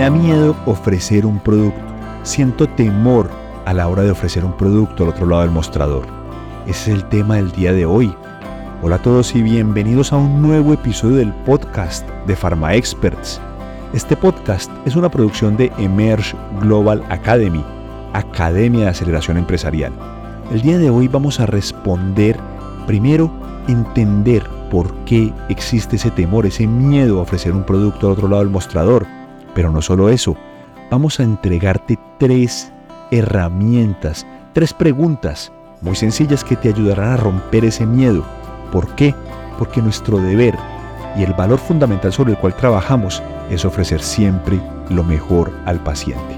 Da 0.00 0.08
miedo 0.08 0.56
ofrecer 0.64 1.26
un 1.26 1.38
producto. 1.40 1.78
Siento 2.22 2.66
temor 2.66 3.28
a 3.66 3.74
la 3.74 3.86
hora 3.86 4.02
de 4.02 4.10
ofrecer 4.10 4.46
un 4.46 4.56
producto 4.56 5.02
al 5.02 5.10
otro 5.10 5.26
lado 5.26 5.42
del 5.42 5.50
mostrador. 5.50 6.06
Ese 6.66 6.90
es 6.90 6.96
el 6.96 7.04
tema 7.10 7.36
del 7.36 7.52
día 7.52 7.74
de 7.74 7.84
hoy. 7.84 8.10
Hola 8.80 8.96
a 8.96 9.02
todos 9.02 9.34
y 9.34 9.42
bienvenidos 9.42 10.14
a 10.14 10.16
un 10.16 10.40
nuevo 10.40 10.72
episodio 10.72 11.16
del 11.16 11.34
podcast 11.44 12.08
de 12.26 12.34
Pharma 12.34 12.74
Experts. 12.74 13.42
Este 13.92 14.16
podcast 14.16 14.70
es 14.86 14.96
una 14.96 15.10
producción 15.10 15.58
de 15.58 15.70
Emerge 15.76 16.34
Global 16.62 17.04
Academy, 17.10 17.62
Academia 18.14 18.84
de 18.84 18.88
Aceleración 18.88 19.36
Empresarial. 19.36 19.92
El 20.50 20.62
día 20.62 20.78
de 20.78 20.88
hoy 20.88 21.08
vamos 21.08 21.40
a 21.40 21.44
responder 21.46 22.38
primero, 22.86 23.30
entender 23.68 24.48
por 24.70 24.94
qué 25.04 25.30
existe 25.50 25.96
ese 25.96 26.10
temor, 26.10 26.46
ese 26.46 26.66
miedo 26.66 27.18
a 27.18 27.22
ofrecer 27.24 27.52
un 27.52 27.64
producto 27.64 28.06
al 28.06 28.14
otro 28.14 28.28
lado 28.28 28.42
del 28.42 28.50
mostrador. 28.50 29.19
Pero 29.54 29.70
no 29.70 29.82
solo 29.82 30.08
eso, 30.08 30.36
vamos 30.90 31.20
a 31.20 31.24
entregarte 31.24 31.98
tres 32.18 32.72
herramientas, 33.10 34.26
tres 34.52 34.72
preguntas 34.72 35.52
muy 35.80 35.96
sencillas 35.96 36.44
que 36.44 36.56
te 36.56 36.68
ayudarán 36.68 37.12
a 37.12 37.16
romper 37.16 37.64
ese 37.64 37.86
miedo. 37.86 38.24
¿Por 38.70 38.94
qué? 38.94 39.14
Porque 39.58 39.82
nuestro 39.82 40.18
deber 40.18 40.54
y 41.16 41.24
el 41.24 41.32
valor 41.32 41.58
fundamental 41.58 42.12
sobre 42.12 42.32
el 42.32 42.38
cual 42.38 42.54
trabajamos 42.54 43.22
es 43.50 43.64
ofrecer 43.64 44.00
siempre 44.00 44.60
lo 44.90 45.02
mejor 45.02 45.52
al 45.66 45.80
paciente. 45.80 46.36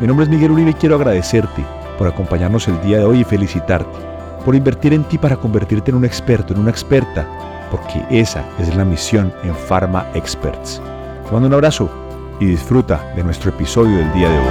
Mi 0.00 0.06
nombre 0.06 0.24
es 0.24 0.30
Miguel 0.30 0.50
Uribe 0.50 0.70
y 0.70 0.74
quiero 0.74 0.96
agradecerte 0.96 1.64
por 1.96 2.08
acompañarnos 2.08 2.68
el 2.68 2.80
día 2.82 2.98
de 2.98 3.04
hoy 3.04 3.20
y 3.20 3.24
felicitarte 3.24 4.10
por 4.44 4.54
invertir 4.54 4.92
en 4.92 5.04
ti 5.04 5.18
para 5.18 5.36
convertirte 5.36 5.90
en 5.90 5.96
un 5.98 6.04
experto, 6.04 6.54
en 6.54 6.60
una 6.60 6.70
experta, 6.70 7.26
porque 7.70 8.04
esa 8.10 8.44
es 8.58 8.74
la 8.74 8.84
misión 8.84 9.32
en 9.44 9.54
Pharma 9.54 10.06
Experts. 10.14 10.80
Te 11.24 11.32
mando 11.32 11.48
un 11.48 11.54
abrazo 11.54 11.90
y 12.40 12.46
disfruta 12.46 13.12
de 13.14 13.22
nuestro 13.22 13.50
episodio 13.50 13.98
del 13.98 14.12
día 14.14 14.30
de 14.30 14.38
hoy. 14.38 14.46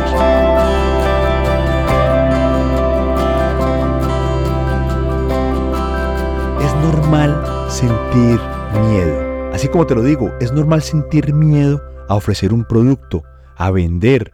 Es 6.64 6.76
normal 6.76 7.70
sentir 7.70 8.40
miedo. 8.88 9.52
Así 9.52 9.68
como 9.68 9.88
te 9.88 9.96
lo 9.96 10.04
digo, 10.04 10.32
es 10.40 10.54
normal 10.54 10.84
sentir 10.84 11.34
miedo 11.34 11.82
a 12.08 12.16
ofrecer 12.16 12.54
un 12.54 12.64
producto, 12.64 13.24
a 13.58 13.72
vender. 13.72 14.34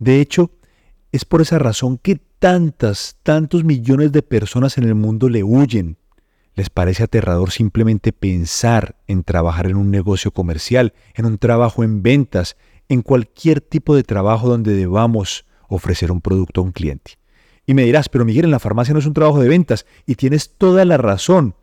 De 0.00 0.20
hecho, 0.20 0.50
es 1.12 1.24
por 1.24 1.40
esa 1.40 1.60
razón 1.60 1.96
que 1.98 2.20
tantas, 2.40 3.16
tantos 3.22 3.64
millones 3.64 4.10
de 4.10 4.22
personas 4.22 4.76
en 4.78 4.84
el 4.84 4.96
mundo 4.96 5.28
le 5.28 5.44
huyen. 5.44 5.96
Les 6.54 6.70
parece 6.70 7.02
aterrador 7.02 7.50
simplemente 7.50 8.12
pensar 8.12 8.96
en 9.06 9.24
trabajar 9.24 9.66
en 9.66 9.76
un 9.76 9.90
negocio 9.90 10.30
comercial, 10.30 10.94
en 11.14 11.26
un 11.26 11.38
trabajo 11.38 11.82
en 11.82 12.02
ventas, 12.02 12.56
en 12.88 13.02
cualquier 13.02 13.60
tipo 13.60 13.96
de 13.96 14.04
trabajo 14.04 14.48
donde 14.48 14.74
debamos 14.74 15.46
ofrecer 15.68 16.12
un 16.12 16.20
producto 16.20 16.60
a 16.60 16.64
un 16.64 16.72
cliente. 16.72 17.18
Y 17.66 17.74
me 17.74 17.84
dirás, 17.84 18.08
pero 18.08 18.24
Miguel, 18.24 18.44
en 18.44 18.50
la 18.50 18.58
farmacia 18.58 18.92
no 18.92 19.00
es 19.00 19.06
un 19.06 19.14
trabajo 19.14 19.40
de 19.40 19.48
ventas 19.48 19.86
y 20.06 20.14
tienes 20.14 20.56
toda 20.56 20.84
la 20.84 20.96
razón. 20.96 21.54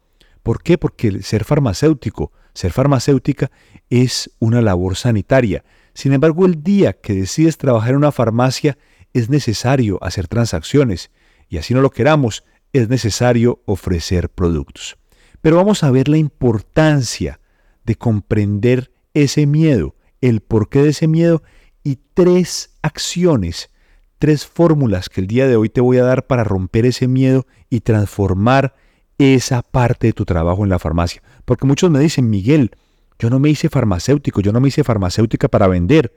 ¿Por 0.44 0.64
qué? 0.64 0.78
Porque 0.78 1.22
ser 1.22 1.44
farmacéutico, 1.44 2.31
ser 2.53 2.72
farmacéutica 2.72 3.52
es 3.89 4.31
una 4.39 4.62
labor 4.62 4.95
sanitaria. 4.95 5.64
Sin 5.94 6.14
embargo, 6.14 6.45
el 6.45 6.64
día 6.64 6.94
que 6.94 7.14
decides 7.14 7.58
trabajar 7.58 7.92
en 7.92 7.97
una 7.97 8.12
farmacia 8.12 8.78
es 9.14 9.30
necesario 9.30 10.03
hacer 10.03 10.28
transacciones 10.28 11.12
y 11.50 11.58
así 11.58 11.73
no 11.73 11.81
lo 11.81 11.92
queramos, 11.92 12.44
es 12.73 12.89
necesario 12.89 13.61
ofrecer 13.66 14.30
productos. 14.30 14.97
Pero 15.41 15.58
vamos 15.58 15.83
a 15.83 15.91
ver 15.91 16.08
la 16.08 16.17
importancia 16.17 17.39
de 17.83 17.95
comprender 17.95 18.91
ese 19.13 19.45
miedo, 19.45 19.95
el 20.22 20.41
porqué 20.41 20.83
de 20.83 20.89
ese 20.89 21.08
miedo 21.08 21.44
y 21.83 21.97
tres 22.13 22.78
acciones, 22.81 23.72
tres 24.19 24.46
fórmulas 24.46 25.09
que 25.09 25.22
el 25.22 25.28
día 25.28 25.47
de 25.47 25.56
hoy 25.56 25.69
te 25.69 25.81
voy 25.81 25.97
a 25.97 26.03
dar 26.03 26.28
para 26.28 26.44
romper 26.44 26.85
ese 26.85 27.07
miedo 27.07 27.47
y 27.69 27.81
transformar 27.81 28.75
esa 29.17 29.62
parte 29.62 30.07
de 30.07 30.13
tu 30.13 30.25
trabajo 30.25 30.63
en 30.63 30.69
la 30.69 30.79
farmacia. 30.79 31.22
Porque 31.46 31.67
muchos 31.67 31.90
me 31.90 32.00
dicen, 32.00 32.29
Miguel, 32.29 32.72
yo 33.19 33.29
no 33.29 33.40
me 33.40 33.50
hice 33.50 33.69
farmacéutico, 33.69 34.41
yo 34.41 34.51
no 34.51 34.59
me 34.59 34.69
hice 34.69 34.84
farmacéutica 34.84 35.47
para 35.47 35.67
vender. 35.67 36.16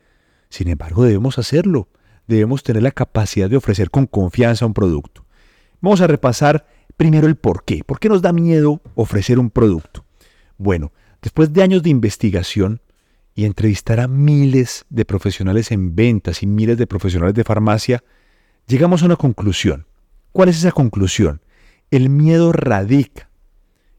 Sin 0.49 0.69
embargo, 0.69 1.05
debemos 1.05 1.39
hacerlo. 1.39 1.89
Debemos 2.27 2.63
tener 2.63 2.83
la 2.83 2.93
capacidad 2.93 3.51
de 3.51 3.57
ofrecer 3.57 3.91
con 3.91 4.07
confianza 4.07 4.65
un 4.65 4.73
producto. 4.73 5.27
Vamos 5.85 6.01
a 6.01 6.07
repasar 6.07 6.67
primero 6.97 7.27
el 7.27 7.37
por 7.37 7.65
qué. 7.65 7.85
¿Por 7.85 8.01
qué 8.01 8.09
nos 8.09 8.23
da 8.23 8.33
miedo 8.33 8.81
ofrecer 8.95 9.39
un 9.39 9.51
producto? 9.51 10.07
Bueno, 10.57 10.93
después 11.21 11.53
de 11.53 11.63
años 11.63 11.83
de 11.83 11.91
investigación, 11.91 12.81
y 13.35 13.45
entrevistar 13.45 14.01
a 14.01 14.09
miles 14.09 14.87
de 14.89 15.05
profesionales 15.05 15.73
en 15.73 15.95
ventas 15.95 16.43
y 16.43 16.47
miles 16.47 16.79
de 16.79 16.87
profesionales 16.87 17.35
de 17.35 17.45
farmacia, 17.45 18.03
llegamos 18.67 19.03
a 19.03 19.07
una 19.07 19.17
conclusión. 19.17 19.87
¿Cuál 20.33 20.49
es 20.49 20.57
esa 20.57 20.73
conclusión? 20.73 21.43
El 21.91 22.09
miedo 22.09 22.53
radica 22.53 23.29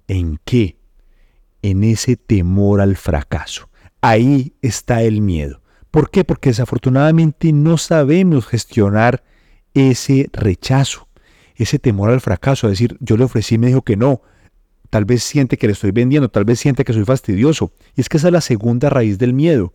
en 0.08 0.40
qué? 0.44 0.78
En 1.62 1.84
ese 1.84 2.16
temor 2.16 2.82
al 2.82 2.96
fracaso. 2.96 3.70
Ahí 4.02 4.56
está 4.62 5.04
el 5.04 5.22
miedo. 5.22 5.62
¿Por 5.92 6.10
qué? 6.10 6.24
Porque 6.24 6.50
desafortunadamente 6.50 7.52
no 7.54 7.78
sabemos 7.78 8.48
gestionar 8.48 9.24
ese 9.74 10.30
rechazo, 10.34 11.05
ese 11.64 11.80
temor 11.80 12.10
al 12.10 12.22
fracaso. 12.22 12.68
Es 12.68 12.74
decir, 12.74 12.98
yo 13.00 13.18
le 13.18 13.24
ofrecí 13.24 13.56
y 13.56 13.58
me 13.58 13.68
dijo 13.68 13.82
que 13.82 13.98
no, 13.98 14.22
Tal 14.90 15.06
vez 15.06 15.24
siente 15.24 15.58
que 15.58 15.68
le 15.68 15.74
estoy 15.74 15.92
vendiendo, 15.92 16.30
tal 16.30 16.46
vez 16.46 16.60
siente 16.60 16.86
que 16.86 16.94
soy 16.94 17.04
fastidioso. 17.04 17.74
Y 17.96 18.02
es 18.02 18.10
que 18.10 18.16
esa 18.16 18.28
es 18.28 18.34
la 18.34 18.42
segunda 18.42 18.90
raíz 18.90 19.18
del 19.18 19.34
miedo. 19.34 19.74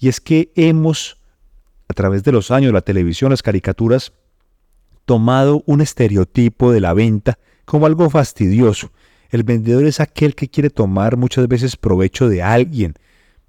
Y 0.00 0.08
es 0.08 0.20
que 0.20 0.50
hemos, 0.56 1.18
a 1.88 1.94
través 1.94 2.24
de 2.24 2.32
los 2.32 2.50
años, 2.50 2.72
la 2.72 2.80
televisión, 2.80 3.30
las 3.30 3.42
caricaturas, 3.42 4.12
tomado 5.04 5.62
un 5.66 5.80
estereotipo 5.80 6.72
de 6.72 6.80
la 6.80 6.92
venta 6.92 7.38
como 7.64 7.86
algo 7.86 8.10
fastidioso. 8.10 8.90
El 9.30 9.42
vendedor 9.42 9.84
es 9.84 10.00
aquel 10.00 10.34
que 10.34 10.48
quiere 10.48 10.70
tomar 10.70 11.16
muchas 11.16 11.46
veces 11.48 11.76
provecho 11.76 12.28
de 12.28 12.42
alguien, 12.42 12.94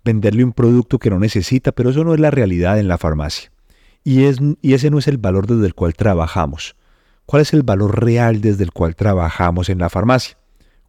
venderle 0.03 0.43
un 0.43 0.53
producto 0.53 0.99
que 0.99 1.09
no 1.09 1.17
necesita, 1.17 1.71
pero 1.71 1.89
eso 1.89 2.03
no 2.03 2.13
es 2.13 2.19
la 2.19 2.31
realidad 2.31 2.79
en 2.79 2.87
la 2.87 2.97
farmacia. 2.97 3.51
Y, 4.03 4.25
es, 4.25 4.37
y 4.61 4.73
ese 4.73 4.89
no 4.89 4.99
es 4.99 5.07
el 5.07 5.17
valor 5.17 5.47
desde 5.47 5.65
el 5.65 5.73
cual 5.73 5.93
trabajamos. 5.95 6.75
¿Cuál 7.29 7.43
es 7.43 7.53
el 7.53 7.61
valor 7.61 8.03
real 8.03 8.41
desde 8.41 8.63
el 8.63 8.71
cual 8.71 8.95
trabajamos 8.95 9.69
en 9.69 9.77
la 9.77 9.91
farmacia? 9.91 10.35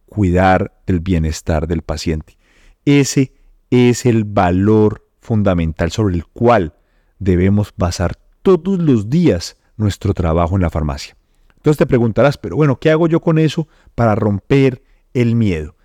cuidar 0.07 0.81
del 0.87 0.99
bienestar 0.99 1.67
del 1.67 1.83
paciente. 1.83 2.39
Ese 2.83 3.31
es 3.69 4.07
el 4.07 4.23
valor 4.23 5.07
fundamental 5.19 5.91
sobre 5.91 6.15
el 6.15 6.25
cual 6.25 6.73
debemos 7.19 7.75
basar 7.77 8.17
todos 8.41 8.79
los 8.79 9.07
días 9.07 9.55
nuestro 9.77 10.15
trabajo 10.15 10.55
en 10.55 10.63
la 10.63 10.71
farmacia. 10.71 11.15
Entonces 11.57 11.77
te 11.77 11.85
preguntarás, 11.85 12.39
pero 12.39 12.55
bueno, 12.55 12.79
¿qué 12.79 12.89
hago 12.89 13.07
yo 13.07 13.21
con 13.21 13.37
eso 13.37 13.67
para 13.93 14.15
romper 14.15 14.81
el 15.13 15.35
miedo? 15.35 15.75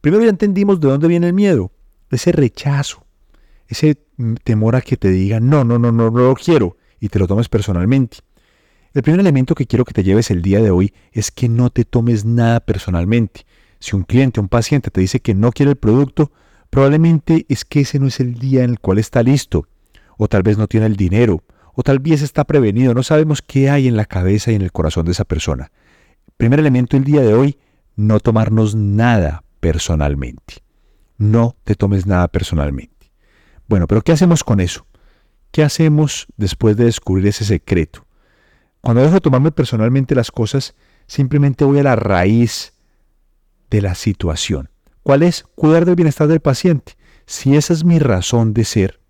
Primero 0.00 0.24
ya 0.24 0.30
entendimos 0.30 0.80
de 0.80 0.88
dónde 0.88 1.06
viene 1.06 1.28
el 1.28 1.34
miedo, 1.34 1.70
ese 2.10 2.32
rechazo, 2.32 3.06
ese 3.68 3.94
temor 4.42 4.74
a 4.74 4.80
que 4.80 4.96
te 4.96 5.08
digan, 5.10 5.48
no, 5.48 5.62
no, 5.62 5.78
no, 5.78 5.92
no, 5.92 6.10
no 6.10 6.18
lo 6.18 6.34
quiero 6.34 6.76
y 6.98 7.10
te 7.10 7.20
lo 7.20 7.28
tomes 7.28 7.48
personalmente. 7.48 8.18
El 8.92 9.02
primer 9.02 9.20
elemento 9.20 9.54
que 9.54 9.66
quiero 9.66 9.84
que 9.84 9.94
te 9.94 10.02
lleves 10.02 10.32
el 10.32 10.42
día 10.42 10.60
de 10.60 10.72
hoy 10.72 10.92
es 11.12 11.30
que 11.30 11.48
no 11.48 11.70
te 11.70 11.84
tomes 11.84 12.24
nada 12.24 12.58
personalmente. 12.58 13.46
Si 13.78 13.94
un 13.94 14.02
cliente 14.02 14.40
o 14.40 14.42
un 14.42 14.48
paciente 14.48 14.90
te 14.90 15.00
dice 15.00 15.20
que 15.20 15.32
no 15.32 15.52
quiere 15.52 15.70
el 15.70 15.76
producto, 15.76 16.32
probablemente 16.70 17.46
es 17.48 17.64
que 17.64 17.82
ese 17.82 18.00
no 18.00 18.08
es 18.08 18.18
el 18.18 18.34
día 18.34 18.64
en 18.64 18.70
el 18.70 18.80
cual 18.80 18.98
está 18.98 19.22
listo, 19.22 19.68
o 20.18 20.26
tal 20.26 20.42
vez 20.42 20.58
no 20.58 20.66
tiene 20.66 20.86
el 20.86 20.96
dinero, 20.96 21.44
o 21.74 21.84
tal 21.84 22.00
vez 22.00 22.20
está 22.20 22.42
prevenido, 22.42 22.92
no 22.92 23.04
sabemos 23.04 23.42
qué 23.42 23.70
hay 23.70 23.86
en 23.86 23.96
la 23.96 24.06
cabeza 24.06 24.50
y 24.50 24.56
en 24.56 24.62
el 24.62 24.72
corazón 24.72 25.06
de 25.06 25.12
esa 25.12 25.24
persona. 25.24 25.70
Primer 26.36 26.58
elemento 26.58 26.96
el 26.96 27.04
día 27.04 27.20
de 27.20 27.32
hoy, 27.32 27.58
no 27.94 28.18
tomarnos 28.18 28.74
nada 28.74 29.44
personalmente. 29.60 30.64
No 31.16 31.54
te 31.62 31.76
tomes 31.76 32.06
nada 32.06 32.26
personalmente. 32.26 33.12
Bueno, 33.68 33.86
pero 33.86 34.02
¿qué 34.02 34.10
hacemos 34.10 34.42
con 34.42 34.58
eso? 34.58 34.84
¿Qué 35.52 35.62
hacemos 35.62 36.26
después 36.36 36.76
de 36.76 36.86
descubrir 36.86 37.28
ese 37.28 37.44
secreto? 37.44 38.04
Cuando 38.80 39.02
dejo 39.02 39.14
de 39.14 39.20
tomarme 39.20 39.52
personalmente 39.52 40.14
las 40.14 40.30
cosas, 40.30 40.74
simplemente 41.06 41.64
voy 41.64 41.78
a 41.80 41.82
la 41.82 41.96
raíz 41.96 42.72
de 43.70 43.82
la 43.82 43.94
situación. 43.94 44.70
¿Cuál 45.02 45.22
es? 45.22 45.44
Cuidar 45.54 45.84
del 45.84 45.96
bienestar 45.96 46.28
del 46.28 46.40
paciente. 46.40 46.96
Si 47.26 47.56
esa 47.56 47.72
es 47.72 47.84
mi 47.84 47.98
razón 47.98 48.54
de 48.54 48.64
ser, 48.64 49.00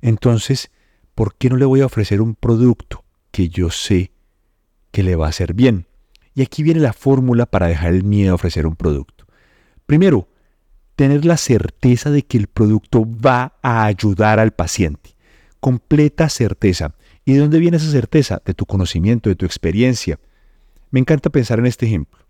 entonces, 0.00 0.70
¿por 1.14 1.34
qué 1.34 1.50
no 1.50 1.56
le 1.56 1.64
voy 1.64 1.80
a 1.80 1.86
ofrecer 1.86 2.20
un 2.20 2.34
producto 2.34 3.04
que 3.30 3.48
yo 3.48 3.70
sé 3.70 4.12
que 4.92 5.02
le 5.02 5.16
va 5.16 5.26
a 5.26 5.30
hacer 5.30 5.54
bien? 5.54 5.86
Y 6.34 6.42
aquí 6.42 6.62
viene 6.62 6.80
la 6.80 6.92
fórmula 6.92 7.46
para 7.46 7.66
dejar 7.66 7.94
el 7.94 8.04
miedo 8.04 8.32
a 8.32 8.34
ofrecer 8.34 8.66
un 8.66 8.76
producto. 8.76 9.26
Primero, 9.86 10.28
tener 10.94 11.24
la 11.24 11.36
certeza 11.36 12.10
de 12.10 12.22
que 12.22 12.38
el 12.38 12.46
producto 12.46 13.06
va 13.06 13.56
a 13.62 13.84
ayudar 13.84 14.38
al 14.38 14.52
paciente. 14.52 15.16
Completa 15.60 16.28
certeza. 16.28 16.94
¿Y 17.26 17.34
de 17.34 17.40
dónde 17.40 17.58
viene 17.58 17.76
esa 17.76 17.90
certeza? 17.90 18.40
De 18.44 18.54
tu 18.54 18.64
conocimiento, 18.66 19.28
de 19.28 19.34
tu 19.34 19.44
experiencia. 19.44 20.20
Me 20.90 21.00
encanta 21.00 21.28
pensar 21.28 21.58
en 21.58 21.66
este 21.66 21.84
ejemplo. 21.84 22.24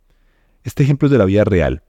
Este 0.64 0.82
ejemplo 0.82 1.06
es 1.06 1.12
de 1.12 1.18
la 1.18 1.26
vida 1.26 1.44
real. 1.44 1.82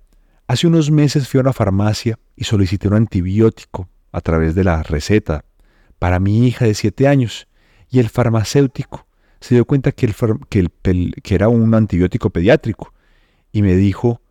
Hace 0.46 0.68
unos 0.68 0.92
meses 0.92 1.28
fui 1.28 1.40
a 1.40 1.42
una 1.42 1.54
farmacia 1.54 2.20
y 2.36 2.44
solicité 2.44 2.90
un 2.90 2.96
antibiótico 2.96 3.90
a 4.12 4.20
través 4.20 4.56
de 4.56 4.66
la 4.66 4.84
receta 4.84 5.46
para 6.00 6.20
mi 6.20 6.46
hija 6.46 6.66
de 6.66 6.74
7 6.74 7.08
años. 7.08 7.48
Y 7.90 8.00
el 8.00 8.10
farmacéutico 8.10 9.08
se 9.40 9.56
dio 9.56 9.64
cuenta 9.64 9.94
que, 9.94 10.14
era 11.24 11.48
un 11.48 11.74
antibiótico 11.74 12.30
pediátrico 12.30 12.94
y 13.54 13.62
me 13.62 13.78
dijo, 13.78 14.22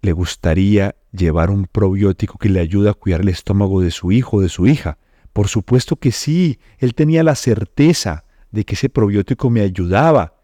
le 0.00 0.12
gustaría 0.12 0.96
llevar 1.12 1.50
un 1.50 1.66
probiótico 1.66 2.38
que 2.38 2.48
le 2.48 2.60
ayude 2.60 2.88
a 2.88 2.94
cuidar 2.94 3.20
el 3.20 3.28
estómago 3.28 3.82
de 3.82 3.90
su 3.90 4.10
hijo 4.10 4.38
o 4.38 4.40
de 4.40 4.48
su 4.48 4.66
hija. 4.66 4.96
Por 5.38 5.46
supuesto 5.46 5.94
que 5.94 6.10
sí, 6.10 6.58
él 6.78 6.96
tenía 6.96 7.22
la 7.22 7.36
certeza 7.36 8.24
de 8.50 8.64
que 8.64 8.74
ese 8.74 8.88
probiótico 8.88 9.50
me 9.50 9.60
ayudaba. 9.60 10.34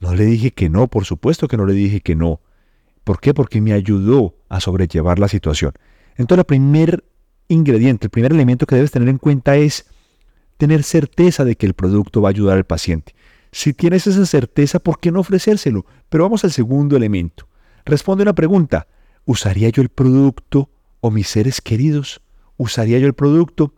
No 0.00 0.16
le 0.16 0.24
dije 0.24 0.50
que 0.50 0.68
no, 0.68 0.88
por 0.88 1.04
supuesto 1.04 1.46
que 1.46 1.56
no 1.56 1.64
le 1.64 1.74
dije 1.74 2.00
que 2.00 2.16
no. 2.16 2.40
¿Por 3.04 3.20
qué? 3.20 3.34
Porque 3.34 3.60
me 3.60 3.72
ayudó 3.72 4.34
a 4.48 4.58
sobrellevar 4.58 5.20
la 5.20 5.28
situación. 5.28 5.74
Entonces, 6.16 6.40
el 6.40 6.46
primer 6.46 7.04
ingrediente, 7.46 8.06
el 8.06 8.10
primer 8.10 8.32
elemento 8.32 8.66
que 8.66 8.74
debes 8.74 8.90
tener 8.90 9.08
en 9.10 9.18
cuenta 9.18 9.54
es 9.54 9.86
tener 10.56 10.82
certeza 10.82 11.44
de 11.44 11.54
que 11.54 11.66
el 11.66 11.74
producto 11.74 12.20
va 12.20 12.30
a 12.30 12.34
ayudar 12.34 12.56
al 12.56 12.64
paciente. 12.64 13.14
Si 13.52 13.72
tienes 13.72 14.08
esa 14.08 14.26
certeza, 14.26 14.80
¿por 14.80 14.98
qué 14.98 15.12
no 15.12 15.20
ofrecérselo? 15.20 15.86
Pero 16.08 16.24
vamos 16.24 16.42
al 16.42 16.50
segundo 16.50 16.96
elemento. 16.96 17.46
Responde 17.84 18.24
una 18.24 18.34
pregunta. 18.34 18.88
¿Usaría 19.24 19.68
yo 19.68 19.82
el 19.82 19.88
producto 19.88 20.68
o 21.00 21.12
mis 21.12 21.28
seres 21.28 21.60
queridos? 21.60 22.20
¿Usaría 22.56 22.98
yo 22.98 23.06
el 23.06 23.14
producto? 23.14 23.74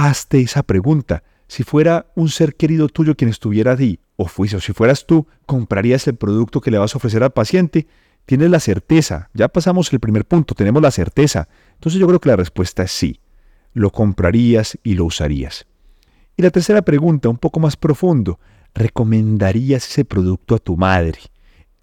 Hazte 0.00 0.40
esa 0.40 0.62
pregunta. 0.62 1.24
Si 1.48 1.64
fuera 1.64 2.06
un 2.14 2.28
ser 2.28 2.54
querido 2.54 2.86
tuyo 2.86 3.16
quien 3.16 3.30
estuviera 3.30 3.72
ahí, 3.72 3.98
o, 4.14 4.28
fuese, 4.28 4.54
o 4.54 4.60
si 4.60 4.72
fueras 4.72 5.06
tú, 5.06 5.26
¿comprarías 5.44 6.06
el 6.06 6.14
producto 6.14 6.60
que 6.60 6.70
le 6.70 6.78
vas 6.78 6.94
a 6.94 6.98
ofrecer 6.98 7.24
al 7.24 7.32
paciente? 7.32 7.88
Tienes 8.24 8.48
la 8.48 8.60
certeza. 8.60 9.28
Ya 9.34 9.48
pasamos 9.48 9.92
el 9.92 9.98
primer 9.98 10.24
punto, 10.24 10.54
tenemos 10.54 10.80
la 10.80 10.92
certeza. 10.92 11.48
Entonces 11.74 12.00
yo 12.00 12.06
creo 12.06 12.20
que 12.20 12.28
la 12.28 12.36
respuesta 12.36 12.84
es 12.84 12.92
sí. 12.92 13.20
Lo 13.72 13.90
comprarías 13.90 14.78
y 14.84 14.94
lo 14.94 15.04
usarías. 15.04 15.66
Y 16.36 16.42
la 16.42 16.50
tercera 16.50 16.82
pregunta, 16.82 17.28
un 17.28 17.38
poco 17.38 17.58
más 17.58 17.76
profundo. 17.76 18.38
¿Recomendarías 18.76 19.84
ese 19.84 20.04
producto 20.04 20.54
a 20.54 20.58
tu 20.60 20.76
madre? 20.76 21.18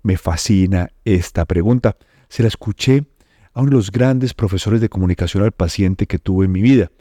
Me 0.04 0.16
fascina 0.16 0.88
esta 1.04 1.44
pregunta. 1.44 1.98
Se 2.30 2.44
la 2.44 2.48
escuché 2.48 3.04
a 3.52 3.60
uno 3.60 3.72
de 3.72 3.76
los 3.76 3.92
grandes 3.92 4.34
profesores 4.34 4.80
de 4.80 4.88
comunicación 4.88 5.44
al 5.44 5.52
paciente 5.52 6.08
que 6.08 6.18
tuve 6.18 6.46
en 6.46 6.54
mi 6.54 6.62
vida. 6.62 6.92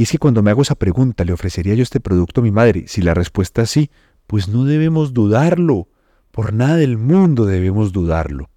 Y 0.00 0.04
es 0.04 0.12
que 0.12 0.18
cuando 0.18 0.42
me 0.42 0.50
hago 0.50 0.62
esa 0.62 0.76
pregunta, 0.76 1.26
¿le 1.26 1.34
ofrecería 1.34 1.74
yo 1.74 1.82
este 1.82 2.00
producto 2.00 2.40
a 2.40 2.44
mi 2.44 2.50
madre? 2.50 2.84
Si 2.88 3.02
la 3.02 3.12
respuesta 3.12 3.60
es 3.60 3.70
sí, 3.70 3.90
pues 4.26 4.48
no 4.48 4.64
debemos 4.64 5.12
dudarlo. 5.12 5.88
Por 6.30 6.54
nada 6.54 6.76
del 6.76 6.96
mundo 6.96 7.44
debemos 7.44 7.92
dudarlo. 7.92 8.48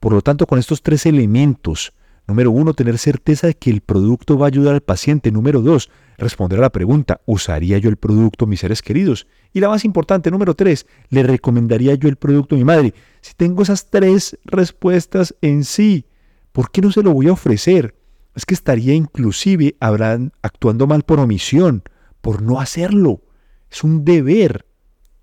Por 0.00 0.14
lo 0.14 0.22
tanto, 0.22 0.46
con 0.46 0.58
estos 0.58 0.82
tres 0.82 1.04
elementos, 1.04 1.92
número 2.26 2.50
uno, 2.50 2.72
tener 2.72 2.96
certeza 2.96 3.46
de 3.46 3.52
que 3.52 3.68
el 3.68 3.82
producto 3.82 4.38
va 4.38 4.46
a 4.46 4.48
ayudar 4.48 4.72
al 4.72 4.80
paciente. 4.80 5.30
Número 5.30 5.60
dos, 5.60 5.90
responder 6.16 6.60
a 6.60 6.62
la 6.62 6.72
pregunta, 6.72 7.20
¿usaría 7.26 7.76
yo 7.76 7.90
el 7.90 7.98
producto 7.98 8.46
mis 8.46 8.60
seres 8.60 8.80
queridos? 8.80 9.26
Y 9.52 9.60
la 9.60 9.68
más 9.68 9.84
importante, 9.84 10.30
número 10.30 10.54
tres, 10.54 10.86
¿le 11.10 11.22
recomendaría 11.22 11.94
yo 11.96 12.08
el 12.08 12.16
producto 12.16 12.54
a 12.54 12.58
mi 12.58 12.64
madre? 12.64 12.94
Si 13.20 13.34
tengo 13.34 13.62
esas 13.62 13.90
tres 13.90 14.38
respuestas 14.46 15.36
en 15.42 15.64
sí, 15.64 16.06
¿por 16.52 16.70
qué 16.70 16.80
no 16.80 16.90
se 16.90 17.02
lo 17.02 17.12
voy 17.12 17.28
a 17.28 17.32
ofrecer? 17.32 17.94
Es 18.36 18.44
que 18.44 18.54
estaría 18.54 18.94
inclusive 18.94 19.76
habrán, 19.80 20.32
actuando 20.42 20.86
mal 20.86 21.02
por 21.02 21.18
omisión, 21.18 21.82
por 22.20 22.42
no 22.42 22.60
hacerlo. 22.60 23.22
Es 23.70 23.82
un 23.82 24.04
deber 24.04 24.66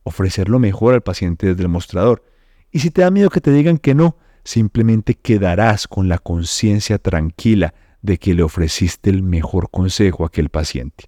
ofrecerlo 0.01 0.57
mejor 0.57 0.95
al 0.95 1.01
paciente 1.01 1.47
desde 1.47 1.61
el 1.61 1.69
mostrador. 1.69 2.25
Y 2.71 2.79
si 2.79 2.89
te 2.89 3.03
da 3.03 3.11
miedo 3.11 3.29
que 3.29 3.39
te 3.39 3.51
digan 3.51 3.77
que 3.77 3.93
no, 3.93 4.17
simplemente 4.43 5.13
quedarás 5.13 5.87
con 5.87 6.09
la 6.09 6.17
conciencia 6.17 6.97
tranquila 6.97 7.75
de 8.01 8.17
que 8.17 8.33
le 8.33 8.41
ofreciste 8.41 9.11
el 9.11 9.21
mejor 9.21 9.69
consejo 9.69 10.23
a 10.23 10.27
aquel 10.27 10.49
paciente. 10.49 11.05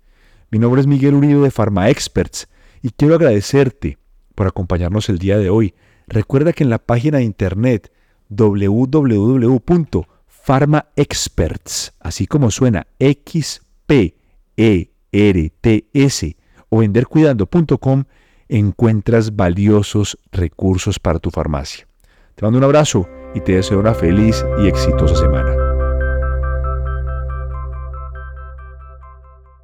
Mi 0.52 0.60
nombre 0.60 0.82
es 0.82 0.88
Miguel 0.88 1.16
Uribe 1.16 1.42
de 1.42 1.52
Pharma 1.52 1.90
Experts 1.90 2.48
y 2.84 2.92
quiero 2.92 3.16
agradecerte 3.16 3.98
por 4.36 4.46
acompañarnos 4.46 5.10
el 5.10 5.18
día 5.18 5.40
de 5.40 5.50
hoy. 5.50 5.74
Recuerda 6.08 6.54
que 6.54 6.64
en 6.64 6.70
la 6.70 6.78
página 6.78 7.18
de 7.18 7.24
internet 7.24 7.92
www.pharmaexperts, 10.46 11.94
así 12.00 12.28
como 12.28 12.52
suena 12.52 12.88
X 13.00 13.62
P 13.86 14.16
E 14.56 14.90
R 15.12 15.54
T 15.62 15.86
S 15.94 16.38
o 16.70 16.80
vendercuidando.com 16.80 18.04
encuentras 18.48 19.36
valiosos 19.36 20.18
recursos 20.32 21.00
para 21.00 21.20
tu 21.20 21.32
farmacia. 21.32 21.88
Te 22.36 22.44
mando 22.44 22.60
un 22.60 22.64
abrazo 22.64 23.08
y 23.34 23.42
te 23.42 23.54
deseo 23.54 23.80
una 23.80 23.94
feliz 23.94 24.46
y 24.62 24.68
exitosa 24.68 25.16
semana. 25.16 25.65